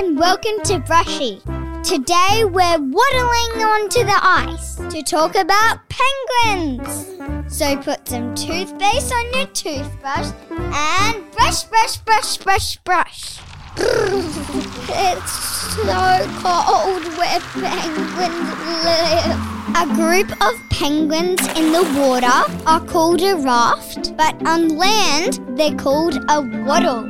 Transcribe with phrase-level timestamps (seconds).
[0.00, 1.42] and welcome to Brushy.
[1.84, 7.06] Today we're waddling onto the ice to talk about penguins.
[7.54, 13.40] So put some toothpaste on your toothbrush and brush, brush, brush, brush, brush.
[13.76, 15.32] it's
[15.76, 18.48] so cold where penguins
[18.86, 19.36] live.
[19.76, 25.76] A group of penguins in the water are called a raft, but on land they're
[25.76, 27.04] called a waddle.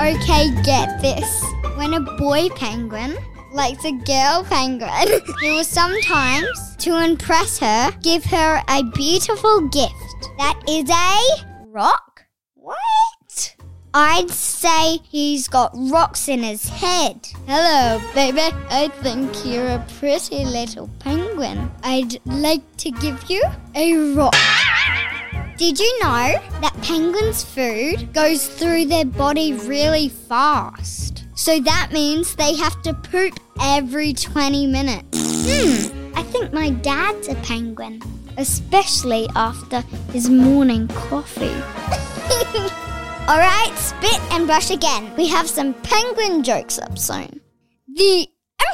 [0.00, 1.47] Okay, get this.
[1.78, 3.16] When a boy penguin
[3.52, 9.94] likes a girl penguin, he will sometimes, to impress her, give her a beautiful gift.
[10.38, 12.24] That is a rock?
[12.54, 13.54] What?
[13.94, 17.28] I'd say he's got rocks in his head.
[17.46, 18.52] Hello, baby.
[18.70, 21.70] I think you're a pretty little penguin.
[21.84, 23.44] I'd like to give you
[23.76, 24.34] a rock.
[25.56, 31.17] Did you know that penguins' food goes through their body really fast?
[31.38, 35.06] So that means they have to poop every 20 minutes.
[35.14, 38.02] Hmm, I think my dad's a penguin,
[38.36, 41.54] especially after his morning coffee.
[43.28, 45.14] All right, spit and brush again.
[45.16, 47.40] We have some penguin jokes up soon.
[47.94, 48.26] The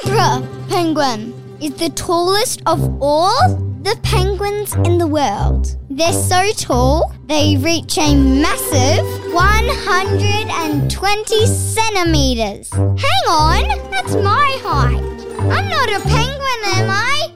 [0.03, 5.77] emperor penguin is the tallest of all the penguins in the world.
[5.91, 12.71] They're so tall, they reach a massive 120 centimeters.
[12.71, 15.03] Hang on, that's my height.
[15.39, 17.27] I'm not a penguin, am I?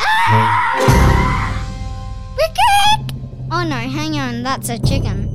[0.00, 1.62] Ah!
[3.50, 5.32] Oh no, hang on, that's a chicken.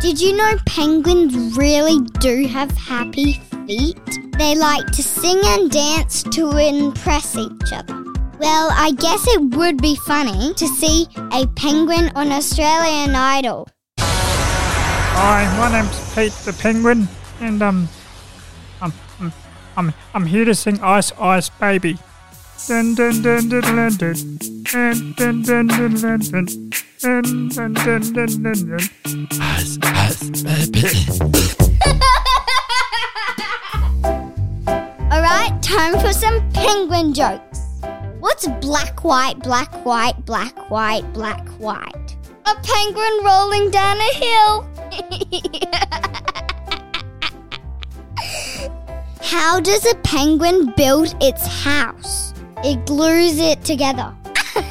[0.00, 3.98] Did you know penguins really do have happy feet?
[4.38, 8.04] They like to sing and dance to impress each other.
[8.38, 13.66] Well, I guess it would be funny to see a penguin on Australian Idol.
[15.14, 17.08] Hi, my name's Pete the Penguin,
[17.40, 17.88] and um,
[18.80, 19.32] I'm I'm
[19.76, 21.98] I'm, I'm here to sing Ice Ice Baby.
[22.66, 24.26] Dun dun dun dun dun dun
[24.72, 26.46] dun dun dun dun dun dun
[27.00, 29.28] dun dun dun dun dun dun.
[29.40, 30.88] Ice, ice, baby.
[35.10, 37.60] All right, time for some penguin jokes.
[38.20, 42.16] What's black, white, black, white, black, white, black, white?
[42.46, 44.71] A penguin rolling down a hill.
[49.22, 52.34] How does a penguin build its house?
[52.62, 54.14] It glues it together.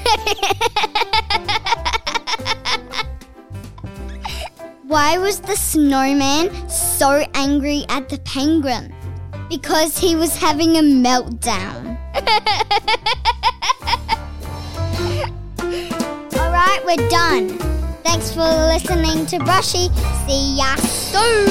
[4.83, 8.93] Why was the snowman so angry at the penguin?
[9.49, 11.97] Because he was having a meltdown.
[16.39, 17.70] All right, we're done.
[18.11, 19.87] Thanks for listening to Brushy.
[20.27, 21.50] See ya soon.